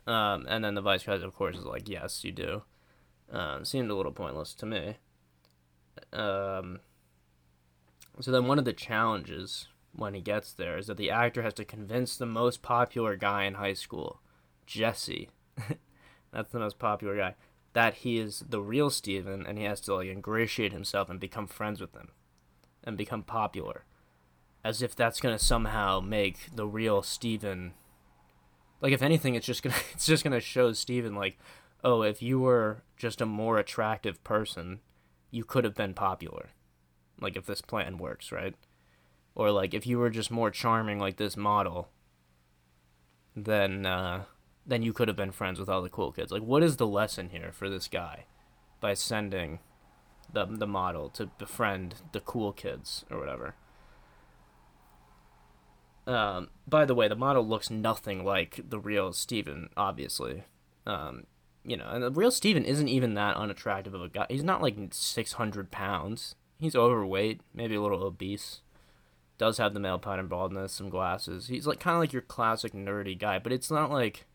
Um, 0.06 0.46
and 0.48 0.64
then 0.64 0.74
the 0.74 0.80
vice 0.80 1.02
president, 1.02 1.32
of 1.32 1.36
course, 1.36 1.56
is 1.56 1.64
like, 1.64 1.88
"Yes, 1.88 2.24
you 2.24 2.32
do." 2.32 2.62
Uh, 3.30 3.62
seemed 3.64 3.90
a 3.90 3.94
little 3.94 4.12
pointless 4.12 4.54
to 4.54 4.64
me. 4.64 4.96
Um, 6.12 6.80
so 8.20 8.30
then, 8.30 8.46
one 8.46 8.58
of 8.58 8.64
the 8.64 8.72
challenges 8.72 9.68
when 9.94 10.14
he 10.14 10.20
gets 10.20 10.52
there 10.52 10.78
is 10.78 10.86
that 10.86 10.96
the 10.96 11.10
actor 11.10 11.42
has 11.42 11.54
to 11.54 11.64
convince 11.64 12.16
the 12.16 12.26
most 12.26 12.62
popular 12.62 13.16
guy 13.16 13.44
in 13.44 13.54
high 13.54 13.74
school, 13.74 14.20
Jesse. 14.66 15.30
That's 16.32 16.52
the 16.52 16.58
most 16.58 16.78
popular 16.78 17.16
guy. 17.16 17.34
That 17.72 17.94
he 17.94 18.18
is 18.18 18.44
the 18.48 18.60
real 18.60 18.90
Steven, 18.90 19.46
and 19.46 19.58
he 19.58 19.64
has 19.64 19.80
to 19.82 19.94
like 19.94 20.08
ingratiate 20.08 20.72
himself 20.72 21.08
and 21.08 21.20
become 21.20 21.46
friends 21.46 21.80
with 21.80 21.94
him 21.94 22.08
and 22.84 22.96
become 22.96 23.22
popular. 23.22 23.84
As 24.64 24.82
if 24.82 24.94
that's 24.96 25.20
gonna 25.20 25.38
somehow 25.38 26.00
make 26.00 26.54
the 26.54 26.66
real 26.66 27.02
Steven 27.02 27.74
like 28.80 28.92
if 28.92 29.02
anything 29.02 29.34
it's 29.34 29.46
just 29.46 29.62
gonna 29.62 29.76
it's 29.92 30.06
just 30.06 30.24
gonna 30.24 30.40
show 30.40 30.72
Steven 30.72 31.14
like, 31.14 31.38
oh, 31.84 32.02
if 32.02 32.22
you 32.22 32.40
were 32.40 32.82
just 32.96 33.20
a 33.20 33.26
more 33.26 33.58
attractive 33.58 34.22
person, 34.24 34.80
you 35.30 35.44
could 35.44 35.64
have 35.64 35.74
been 35.74 35.94
popular. 35.94 36.50
Like 37.20 37.36
if 37.36 37.46
this 37.46 37.60
plan 37.60 37.98
works, 37.98 38.32
right? 38.32 38.54
Or 39.34 39.50
like 39.50 39.74
if 39.74 39.86
you 39.86 39.98
were 39.98 40.10
just 40.10 40.30
more 40.30 40.50
charming 40.50 40.98
like 40.98 41.16
this 41.16 41.36
model, 41.36 41.88
then 43.36 43.86
uh 43.86 44.24
then 44.66 44.82
you 44.82 44.92
could 44.92 45.08
have 45.08 45.16
been 45.16 45.32
friends 45.32 45.58
with 45.58 45.68
all 45.68 45.82
the 45.82 45.88
cool 45.88 46.12
kids. 46.12 46.32
Like 46.32 46.42
what 46.42 46.62
is 46.62 46.76
the 46.76 46.86
lesson 46.86 47.30
here 47.30 47.52
for 47.52 47.68
this 47.68 47.88
guy 47.88 48.24
by 48.80 48.94
sending 48.94 49.60
the 50.32 50.46
the 50.46 50.66
model 50.66 51.08
to 51.10 51.26
befriend 51.38 51.96
the 52.12 52.20
cool 52.20 52.52
kids 52.52 53.04
or 53.10 53.18
whatever. 53.18 53.54
Um, 56.06 56.48
by 56.66 56.86
the 56.86 56.94
way, 56.94 57.06
the 57.06 57.14
model 57.14 57.46
looks 57.46 57.68
nothing 57.68 58.24
like 58.24 58.60
the 58.66 58.80
real 58.80 59.12
Steven, 59.12 59.68
obviously. 59.76 60.44
Um, 60.86 61.24
you 61.68 61.76
know, 61.76 61.88
and 61.88 62.02
the 62.02 62.10
real 62.10 62.30
Steven 62.30 62.64
isn't 62.64 62.88
even 62.88 63.14
that 63.14 63.36
unattractive 63.36 63.94
of 63.94 64.02
a 64.02 64.08
guy. 64.08 64.26
He's 64.28 64.44
not 64.44 64.62
like 64.62 64.76
600 64.90 65.70
pounds. 65.70 66.34
He's 66.58 66.74
overweight, 66.74 67.40
maybe 67.54 67.74
a 67.74 67.82
little 67.82 68.02
obese. 68.02 68.62
Does 69.36 69.58
have 69.58 69.74
the 69.74 69.80
male 69.80 69.98
pattern 69.98 70.26
baldness, 70.26 70.72
some 70.72 70.88
glasses. 70.88 71.46
He's 71.46 71.66
like 71.66 71.78
kind 71.78 71.94
of 71.94 72.00
like 72.00 72.12
your 72.12 72.22
classic 72.22 72.72
nerdy 72.72 73.16
guy, 73.16 73.38
but 73.38 73.52
it's 73.52 73.70
not 73.70 73.90
like 73.90 74.26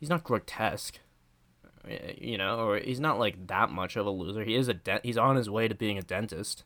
he's 0.00 0.08
not 0.08 0.24
grotesque 0.24 1.00
you 2.18 2.38
know, 2.38 2.60
or 2.60 2.78
he's 2.78 3.00
not 3.00 3.18
like 3.18 3.46
that 3.46 3.70
much 3.70 3.96
of 3.96 4.06
a 4.06 4.10
loser. 4.10 4.44
He 4.44 4.54
is 4.54 4.68
a 4.68 4.74
de- 4.74 5.00
he's 5.02 5.18
on 5.18 5.36
his 5.36 5.50
way 5.50 5.68
to 5.68 5.74
being 5.74 5.98
a 5.98 6.02
dentist. 6.02 6.64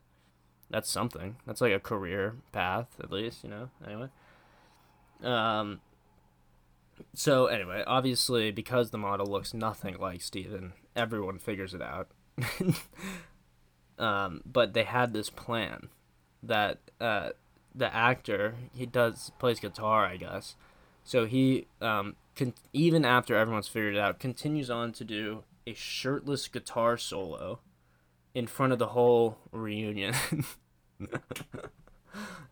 That's 0.70 0.90
something. 0.90 1.36
That's 1.46 1.60
like 1.60 1.72
a 1.72 1.80
career 1.80 2.36
path 2.52 2.88
at 3.02 3.10
least, 3.10 3.42
you 3.42 3.50
know. 3.50 3.70
Anyway. 3.86 4.08
Um 5.22 5.80
so 7.14 7.46
anyway, 7.46 7.82
obviously 7.86 8.50
because 8.50 8.90
the 8.90 8.98
model 8.98 9.26
looks 9.26 9.54
nothing 9.54 9.96
like 9.98 10.22
Steven, 10.22 10.72
everyone 10.96 11.38
figures 11.38 11.74
it 11.74 11.82
out. 11.82 12.08
um 13.98 14.42
but 14.46 14.74
they 14.74 14.84
had 14.84 15.12
this 15.12 15.30
plan 15.30 15.88
that 16.42 16.78
uh 17.00 17.30
the 17.74 17.92
actor, 17.94 18.54
he 18.72 18.86
does 18.86 19.32
plays 19.38 19.60
guitar, 19.60 20.06
I 20.06 20.16
guess. 20.16 20.56
So 21.04 21.26
he 21.26 21.66
um 21.80 22.16
con- 22.36 22.54
even 22.72 23.04
after 23.04 23.36
everyone's 23.36 23.68
figured 23.68 23.96
it 23.96 24.00
out, 24.00 24.20
continues 24.20 24.70
on 24.70 24.92
to 24.92 25.04
do 25.04 25.44
a 25.66 25.74
shirtless 25.74 26.48
guitar 26.48 26.96
solo 26.96 27.60
in 28.34 28.46
front 28.46 28.72
of 28.72 28.78
the 28.78 28.88
whole 28.88 29.38
reunion. 29.52 30.14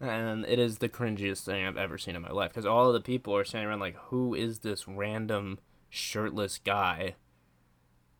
and 0.00 0.44
it 0.46 0.58
is 0.58 0.78
the 0.78 0.88
cringiest 0.88 1.44
thing 1.44 1.64
I've 1.64 1.76
ever 1.76 1.99
seen 1.99 2.16
in 2.16 2.23
my 2.23 2.30
life 2.30 2.50
because 2.50 2.66
all 2.66 2.88
of 2.88 2.94
the 2.94 3.00
people 3.00 3.37
are 3.37 3.44
standing 3.44 3.68
around 3.68 3.80
like, 3.80 3.96
who 4.08 4.35
is 4.35 4.61
this 4.61 4.87
random 4.88 5.58
shirtless 5.88 6.58
guy 6.58 7.14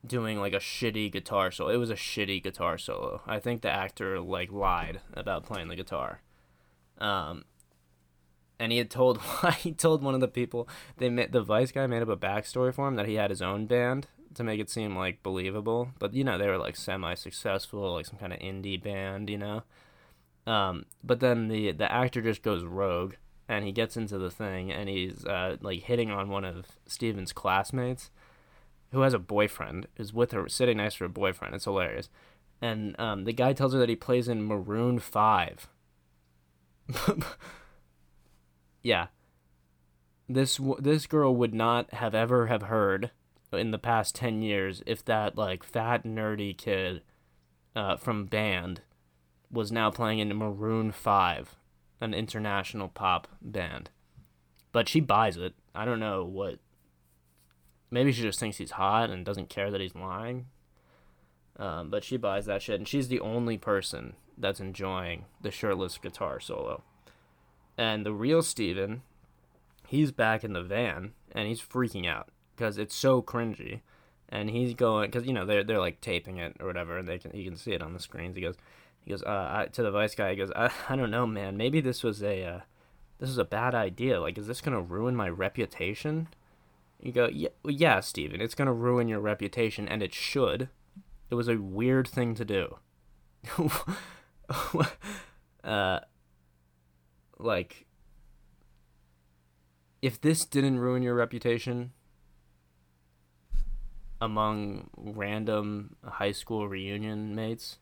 doing 0.07 0.39
like 0.39 0.53
a 0.53 0.59
shitty 0.59 1.11
guitar 1.13 1.51
solo? 1.51 1.71
It 1.71 1.79
was 1.79 1.91
a 1.91 1.95
shitty 1.95 2.43
guitar 2.43 2.79
solo. 2.79 3.23
I 3.27 3.39
think 3.39 3.63
the 3.63 3.71
actor 3.71 4.21
like 4.21 4.53
lied 4.53 5.01
about 5.15 5.45
playing 5.45 5.69
the 5.69 5.77
guitar. 5.77 6.23
Um, 6.99 7.45
and 8.59 8.73
he 8.73 8.79
had 8.79 8.91
told 8.91 9.21
he 9.59 9.73
told 9.73 10.03
one 10.03 10.15
of 10.15 10.21
the 10.21 10.29
people 10.29 10.69
they 10.97 11.09
met 11.09 11.33
the 11.33 11.43
vice 11.43 11.73
guy 11.73 11.87
made 11.87 12.03
up 12.03 12.09
a 12.09 12.17
backstory 12.17 12.73
for 12.73 12.89
him 12.89 12.97
that 12.97 13.07
he 13.07 13.15
had 13.15 13.31
his 13.31 13.43
own 13.43 13.67
band 13.67 14.07
to 14.35 14.45
make 14.45 14.61
it 14.61 14.71
seem 14.71 14.97
like 14.97 15.23
believable 15.23 15.91
but 15.99 16.15
you 16.15 16.25
know 16.25 16.37
they 16.39 16.49
were 16.49 16.59
like 16.59 16.77
semi 16.77 17.15
successful 17.15 17.95
like 17.95 18.07
some 18.07 18.19
kind 18.19 18.33
of 18.33 18.39
indie 18.39 18.83
band 18.83 19.31
you 19.31 19.39
know 19.39 19.63
um, 20.47 20.87
but 21.03 21.21
then 21.21 21.49
the 21.49 21.73
the 21.73 21.91
actor 21.91 22.23
just 22.23 22.43
goes 22.43 22.65
rogue 22.65 23.15
and 23.49 23.65
he 23.65 23.73
gets 23.73 23.97
into 23.97 24.19
the 24.19 24.31
thing 24.31 24.73
and 24.73 24.89
he's 24.89 25.25
uh, 25.25 25.57
like 25.61 25.83
hitting 25.83 26.11
on 26.11 26.29
one 26.29 26.45
of 26.45 26.67
Steven's 26.87 27.33
classmates 27.33 28.11
who 28.93 29.01
has 29.01 29.15
a 29.15 29.19
boyfriend 29.19 29.87
is 29.97 30.13
with 30.13 30.33
her 30.33 30.49
sitting 30.49 30.79
next 30.79 30.99
to 30.99 31.05
her 31.05 31.09
boyfriend. 31.09 31.55
It's 31.55 31.65
hilarious. 31.65 32.09
And 32.61 32.99
um, 32.99 33.25
the 33.25 33.33
guy 33.33 33.53
tells 33.53 33.73
her 33.73 33.79
that 33.79 33.89
he 33.89 33.97
plays 33.97 34.29
in 34.29 34.47
Maroon 34.47 34.99
5 34.99 35.69
yeah. 38.83 39.09
This 40.29 40.61
this 40.79 41.07
girl 41.07 41.35
would 41.37 41.55
not 41.55 41.93
have 41.95 42.15
ever 42.15 42.47
have 42.47 42.63
heard 42.63 43.11
in 43.53 43.71
the 43.71 43.79
past 43.79 44.15
10 44.15 44.43
years 44.43 44.83
if 44.87 45.05
that 45.05 45.37
like 45.37 45.63
fat 45.63 46.05
nerdy 46.05 46.57
kid 46.57 47.03
uh, 47.75 47.97
from 47.97 48.27
band 48.27 48.83
was 49.51 49.73
now 49.73 49.91
playing 49.91 50.19
in 50.19 50.37
Maroon 50.37 50.93
5 50.93 51.57
an 52.01 52.15
international 52.15 52.89
pop 52.89 53.29
band. 53.41 53.91
But 54.73 54.89
she 54.89 55.01
buys 55.01 55.37
it. 55.37 55.55
I 55.75 55.85
don't 55.85 56.01
know 56.01 56.25
what. 56.25 56.59
Maybe 57.91 58.13
she 58.13 58.23
just 58.23 58.41
thinks 58.41 58.59
he's 58.59 58.73
hot 58.73 59.11
and 59.11 59.25
doesn't 59.25 59.49
care 59.49 59.71
that 59.71 59.81
he's 59.81 59.95
lying. 59.95 60.47
Um, 61.59 61.89
but 61.89 62.05
she 62.05 62.17
buys 62.17 62.45
that 62.47 62.61
shit, 62.61 62.79
and 62.79 62.87
she's 62.87 63.09
the 63.09 63.21
only 63.21 63.57
person 63.57 64.15
that's 64.37 64.61
enjoying 64.61 65.25
the 65.41 65.51
shirtless 65.51 65.97
guitar 65.97 66.39
solo. 66.39 66.83
And 67.79 68.05
the 68.05 68.13
real 68.13 68.43
Steven, 68.43 69.03
he's 69.87 70.13
back 70.13 70.45
in 70.45 70.53
the 70.53 70.63
van, 70.63 71.13
and 71.33 71.49
he's 71.49 71.63
freaking 71.63 72.07
out 72.07 72.29
because 72.55 72.77
it's 72.77 72.95
so 72.95 73.23
cringy. 73.23 73.81
And 74.29 74.51
he's 74.51 74.75
going, 74.75 75.09
because, 75.09 75.27
you 75.27 75.33
know, 75.33 75.47
they're, 75.47 75.65
they're 75.65 75.79
like 75.79 76.01
taping 76.01 76.39
it 76.39 76.57
or 76.61 76.67
whatever, 76.67 76.99
and 76.99 77.09
they 77.09 77.19
can, 77.19 77.35
you 77.35 77.45
can 77.45 77.57
see 77.57 77.73
it 77.73 77.83
on 77.83 77.95
the 77.95 78.01
screens. 78.01 78.37
He 78.37 78.43
goes, 78.43 78.57
he 79.07 79.13
goes, 79.13 79.23
uh, 79.23 79.49
I, 79.51 79.67
to 79.67 79.83
the 79.85 79.93
vice 79.93 80.17
guy, 80.17 80.31
he 80.31 80.37
goes, 80.37 80.51
I, 80.57 80.69
I 80.89 80.97
don't 80.97 81.13
know, 81.13 81.27
man. 81.27 81.57
Maybe 81.57 81.81
this 81.81 82.03
was 82.03 82.23
a, 82.23 82.45
uh, 82.45 82.61
this 83.19 83.31
is 83.31 83.39
a 83.39 83.45
bad 83.45 83.75
idea. 83.75 84.21
Like, 84.21 84.37
is 84.37 84.49
this 84.49 84.61
gonna 84.61 84.81
ruin 84.81 85.15
my 85.15 85.29
reputation? 85.29 86.29
You 87.01 87.13
go, 87.13 87.29
yeah, 87.29 87.51
yeah, 87.65 88.01
Steven, 88.01 88.41
it's 88.41 88.57
gonna 88.57 88.73
ruin 88.73 89.07
your 89.07 89.21
reputation, 89.21 89.87
and 89.87 90.03
it 90.03 90.13
should. 90.13 90.69
It 91.31 91.37
was 91.37 91.47
a 91.47 91.57
weird 91.57 92.09
thing 92.09 92.35
to 92.35 92.45
do. 92.45 92.79
uh, 95.65 96.01
like, 97.39 97.87
if 100.03 100.21
this 100.21 100.45
didn't 100.45 100.81
ruin 100.81 101.03
your 101.03 101.15
reputation 101.15 101.93
among 104.21 104.91
random 104.97 105.95
high 106.05 106.33
school 106.33 106.69
reunion 106.69 107.37
mates, 107.37 107.79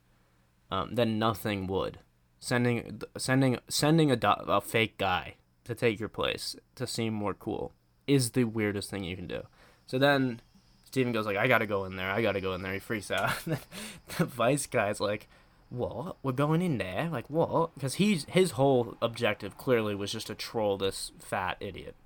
um, 0.70 0.94
then 0.94 1.18
nothing 1.18 1.66
would. 1.66 1.98
Sending 2.40 3.00
sending 3.16 3.58
sending 3.68 4.10
a, 4.10 4.16
do- 4.16 4.28
a 4.28 4.60
fake 4.60 4.98
guy 4.98 5.36
to 5.64 5.74
take 5.74 5.98
your 5.98 6.08
place 6.08 6.56
to 6.74 6.86
seem 6.86 7.14
more 7.14 7.34
cool 7.34 7.72
is 8.06 8.32
the 8.32 8.44
weirdest 8.44 8.90
thing 8.90 9.04
you 9.04 9.16
can 9.16 9.26
do. 9.26 9.42
So 9.86 9.98
then 9.98 10.40
Steven 10.84 11.12
goes 11.12 11.26
like, 11.26 11.36
I 11.36 11.48
gotta 11.48 11.66
go 11.66 11.84
in 11.84 11.96
there. 11.96 12.10
I 12.10 12.22
gotta 12.22 12.40
go 12.40 12.54
in 12.54 12.62
there. 12.62 12.74
He 12.74 12.78
freaks 12.78 13.10
out. 13.10 13.32
the 13.46 14.24
vice 14.24 14.66
guy's 14.66 15.00
like, 15.00 15.28
what? 15.70 16.16
We're 16.22 16.32
going 16.32 16.62
in 16.62 16.78
there? 16.78 17.08
Like 17.10 17.28
what? 17.28 17.74
Because 17.74 17.94
he's 17.94 18.24
his 18.26 18.52
whole 18.52 18.96
objective 19.00 19.56
clearly 19.56 19.94
was 19.94 20.12
just 20.12 20.26
to 20.28 20.34
troll 20.34 20.76
this 20.76 21.12
fat 21.18 21.56
idiot. 21.60 21.96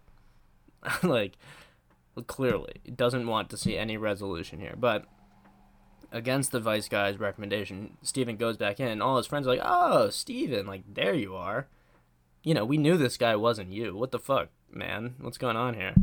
like 1.02 1.36
clearly, 2.26 2.74
doesn't 2.94 3.26
want 3.26 3.50
to 3.50 3.56
see 3.56 3.76
any 3.76 3.96
resolution 3.96 4.60
here. 4.60 4.74
But 4.76 5.04
against 6.12 6.52
the 6.52 6.60
vice 6.60 6.88
guy's 6.88 7.18
recommendation, 7.18 7.96
Steven 8.02 8.36
goes 8.36 8.56
back 8.56 8.80
in, 8.80 8.88
and 8.88 9.02
all 9.02 9.16
his 9.16 9.26
friends 9.26 9.46
are 9.46 9.50
like, 9.50 9.62
"Oh, 9.64 10.10
Steven, 10.10 10.66
like 10.66 10.82
there 10.92 11.14
you 11.14 11.34
are." 11.34 11.66
You 12.42 12.54
know, 12.54 12.64
we 12.64 12.78
knew 12.78 12.96
this 12.96 13.16
guy 13.16 13.36
wasn't 13.36 13.72
you. 13.72 13.96
What 13.96 14.12
the 14.12 14.18
fuck, 14.18 14.48
man? 14.70 15.16
What's 15.20 15.38
going 15.38 15.56
on 15.56 15.74
here? 15.74 15.94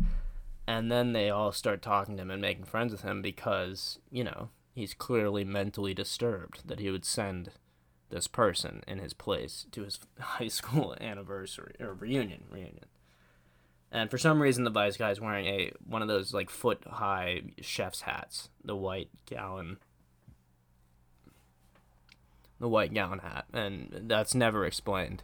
And 0.68 0.92
then 0.92 1.14
they 1.14 1.30
all 1.30 1.52
start 1.52 1.82
talking 1.82 2.18
to 2.18 2.24
him 2.24 2.32
and 2.32 2.42
making 2.42 2.66
friends 2.66 2.92
with 2.92 3.02
him 3.02 3.22
because, 3.22 4.00
you 4.12 4.24
know, 4.24 4.50
he's 4.74 4.94
clearly 4.94 5.44
mentally 5.44 5.94
disturbed 5.94 6.68
that 6.68 6.80
he 6.80 6.92
would 6.92 7.06
send 7.06 7.52
this 8.10 8.28
person 8.28 8.84
in 8.88 9.00
his 9.00 9.14
place 9.14 9.66
to 9.72 9.84
his 9.84 10.00
high 10.20 10.48
school 10.48 10.96
anniversary 11.00 11.76
or 11.80 11.94
reunion 11.94 12.44
reunion. 12.52 12.86
And 13.92 14.12
for 14.12 14.18
some 14.18 14.42
reason, 14.42 14.66
the 14.66 14.70
vice 14.70 14.98
guy 14.98 15.12
is 15.12 15.22
wearing 15.22 15.46
a 15.46 15.72
one 15.88 16.02
of 16.02 16.08
those 16.08 16.34
like 16.34 16.50
foot 16.50 16.84
high 16.86 17.42
chef's 17.62 18.02
hats, 18.02 18.50
the 18.64 18.76
white 18.76 19.10
gallon 19.26 19.78
the 22.60 22.70
white 22.70 22.94
gown 22.94 23.20
hat, 23.20 23.46
and 23.54 24.06
that's 24.08 24.36
never 24.36 24.66
explained. 24.66 25.24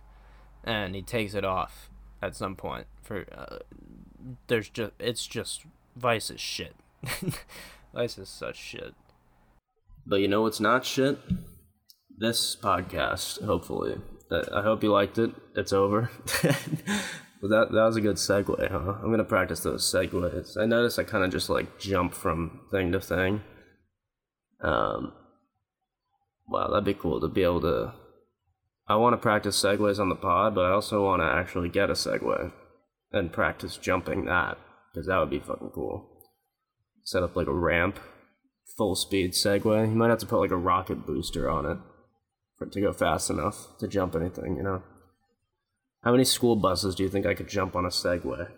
And 0.64 0.96
he 0.96 1.02
takes 1.02 1.34
it 1.34 1.46
off 1.46 1.90
at 2.22 2.36
some 2.36 2.56
point. 2.56 2.88
For 3.02 3.26
uh, 3.36 3.60
there's 4.48 4.70
just 4.70 4.92
it's 5.00 5.26
just 5.28 5.66
Vice 5.96 6.30
is 6.30 6.40
shit. 6.40 6.76
Vice 7.94 8.18
is 8.18 8.30
such 8.30 8.58
shit. 8.58 8.94
But 10.06 10.18
you 10.18 10.28
know 10.28 10.42
what's 10.42 10.60
not 10.60 10.86
shit? 10.86 11.20
This 12.18 12.56
podcast, 12.56 13.44
hopefully. 13.44 13.98
I 14.32 14.62
hope 14.62 14.84
you 14.84 14.92
liked 14.92 15.18
it. 15.18 15.32
It's 15.56 15.74
over. 15.74 16.10
well, 16.44 17.50
that 17.50 17.72
that 17.72 17.86
was 17.86 17.98
a 17.98 18.02
good 18.02 18.16
segue, 18.16 18.72
huh? 18.72 18.96
I'm 19.02 19.12
gonna 19.12 19.24
practice 19.24 19.62
those 19.62 19.92
segues. 19.92 20.58
I 20.58 20.66
noticed 20.66 21.00
I 21.00 21.04
kind 21.04 21.24
of 21.24 21.32
just 21.32 21.50
like 21.50 21.80
jump 21.80 22.14
from 22.14 22.62
thing 22.72 22.92
to 22.94 23.02
thing. 23.02 23.42
Um, 24.62 25.14
wow, 26.52 26.68
that'd 26.68 26.84
be 26.84 26.94
cool 26.94 27.22
to 27.22 27.28
be 27.28 27.44
able 27.44 27.62
to. 27.62 27.94
I 28.88 28.96
want 28.96 29.14
to 29.14 29.18
practice 29.18 29.62
segues 29.62 30.00
on 30.00 30.10
the 30.10 30.16
pod, 30.16 30.54
but 30.54 30.66
I 30.66 30.72
also 30.72 31.04
want 31.04 31.22
to 31.22 31.26
actually 31.26 31.70
get 31.70 31.90
a 31.90 31.94
Segway 31.94 32.52
and 33.12 33.32
practice 33.32 33.78
jumping 33.78 34.26
that 34.26 34.58
because 34.92 35.08
that 35.08 35.18
would 35.18 35.30
be 35.30 35.40
fucking 35.40 35.72
cool. 35.74 36.08
Set 37.04 37.24
up 37.24 37.36
like 37.36 37.48
a 37.48 37.54
ramp, 37.54 38.00
full 38.78 38.96
speed 38.96 39.32
Segway. 39.32 39.88
You 39.88 39.96
might 39.96 40.10
have 40.10 40.20
to 40.20 40.26
put 40.26 40.42
like 40.42 40.52
a 40.52 40.58
rocket 40.58 41.06
booster 41.06 41.50
on 41.50 41.66
it 41.66 41.78
for 42.58 42.66
it 42.66 42.74
to 42.74 42.82
go 42.82 42.92
fast 42.92 43.30
enough 43.30 43.78
to 43.80 43.88
jump 43.88 44.16
anything. 44.16 44.58
You 44.58 44.64
know. 44.64 44.84
How 46.04 46.12
many 46.12 46.26
school 46.26 46.56
buses 46.56 46.96
do 46.96 47.04
you 47.04 47.10
think 47.10 47.26
I 47.26 47.34
could 47.34 47.48
jump 47.48 47.76
on 47.76 47.86
a 47.86 47.90
Segway? 47.90 48.50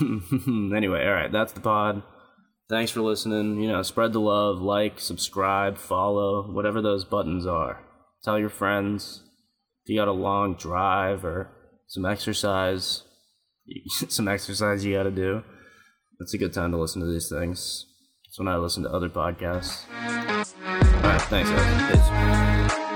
anyway, 0.76 1.06
all 1.06 1.12
right, 1.12 1.32
that's 1.32 1.52
the 1.52 1.60
pod. 1.60 2.02
Thanks 2.68 2.90
for 2.90 3.00
listening. 3.00 3.60
You 3.60 3.68
know, 3.68 3.82
spread 3.82 4.12
the 4.12 4.20
love, 4.20 4.60
like, 4.60 5.00
subscribe, 5.00 5.78
follow, 5.78 6.52
whatever 6.52 6.82
those 6.82 7.04
buttons 7.04 7.46
are. 7.46 7.82
Tell 8.22 8.38
your 8.38 8.50
friends. 8.50 9.22
If 9.84 9.90
you 9.90 9.96
got 9.98 10.08
a 10.08 10.12
long 10.12 10.54
drive 10.54 11.24
or 11.24 11.50
some 11.86 12.04
exercise, 12.04 13.04
some 14.08 14.28
exercise 14.28 14.84
you 14.84 14.94
got 14.94 15.04
to 15.04 15.10
do, 15.10 15.42
it's 16.20 16.34
a 16.34 16.38
good 16.38 16.52
time 16.52 16.72
to 16.72 16.78
listen 16.78 17.00
to 17.00 17.10
these 17.10 17.30
things. 17.30 17.86
It's 18.26 18.38
when 18.38 18.48
I 18.48 18.56
listen 18.56 18.82
to 18.82 18.90
other 18.90 19.08
podcasts. 19.08 19.84
All 20.66 21.02
right, 21.02 21.22
thanks, 21.22 21.48
guys. 21.48 22.68
Peace. 22.70 22.87